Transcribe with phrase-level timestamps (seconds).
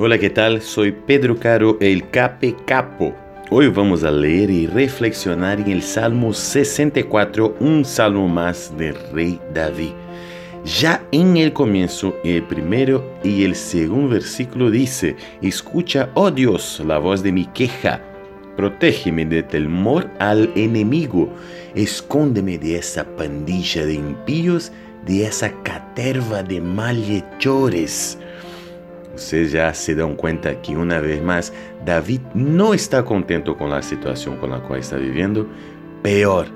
[0.00, 0.62] Hola, ¿qué tal?
[0.62, 3.12] Soy Pedro Caro, el Cape Capo.
[3.50, 9.40] Hoy vamos a leer y reflexionar en el Salmo 64, un salmo más del rey
[9.52, 9.90] David.
[10.64, 16.98] Ya en el comienzo, el primero y el segundo versículo dice, Escucha, oh Dios, la
[16.98, 18.00] voz de mi queja.
[18.56, 21.28] Protégeme de temor al enemigo.
[21.74, 24.70] Escóndeme de esa pandilla de impíos,
[25.04, 28.16] de esa caterva de malhechores
[29.18, 31.52] Ustedes ya se dan cuenta que una vez más
[31.84, 35.44] David no está contento con la situación con la cual está viviendo.
[36.04, 36.46] Peor,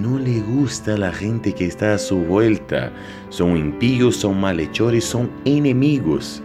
[0.00, 2.90] no le gusta la gente que está a su vuelta.
[3.28, 6.42] Son impíos, son malhechores, son enemigos.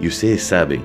[0.00, 0.80] Y ustedes saben,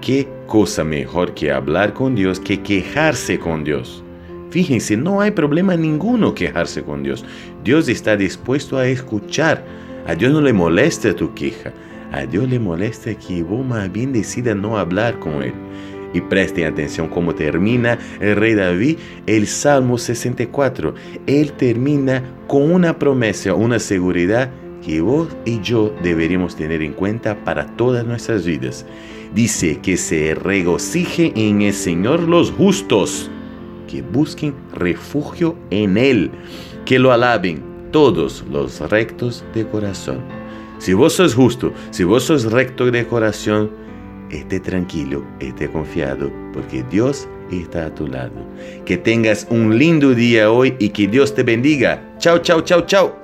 [0.00, 4.02] ¿qué cosa mejor que hablar con Dios que quejarse con Dios?
[4.50, 7.24] Fíjense, no hay problema ninguno quejarse con Dios.
[7.62, 9.64] Dios está dispuesto a escuchar.
[10.08, 11.72] A Dios no le molesta tu queja.
[12.12, 15.54] A Dios le molesta que vos más bien decida no hablar con Él.
[16.12, 20.94] Y presten atención cómo termina el rey David el Salmo 64.
[21.26, 24.50] Él termina con una promesa, una seguridad
[24.84, 28.86] que vos y yo deberíamos tener en cuenta para todas nuestras vidas.
[29.34, 33.30] Dice que se regocijen en el Señor los justos,
[33.90, 36.30] que busquen refugio en Él,
[36.84, 40.43] que lo alaben todos los rectos de corazón.
[40.84, 43.70] Si vos sos justo, si vos sos recto de corazón,
[44.30, 48.34] esté tranquilo, esté confiado, porque Dios está a tu lado.
[48.84, 52.02] Que tengas un lindo día hoy y que Dios te bendiga.
[52.18, 53.23] Chao, chao, chao, chao.